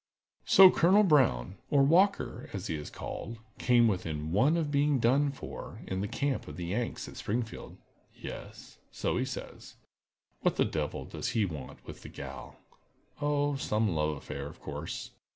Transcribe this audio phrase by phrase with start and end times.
[0.47, 5.31] "So Colonel Brown, or Walker, as he is called, came within one of being done
[5.31, 7.77] for in the camp of the Yanks at Springfield?"
[8.15, 9.75] "Yes, so he says."
[10.39, 12.55] "What the devil does he want with the gal?"
[13.21, 15.11] "Oh, some love affair, of course."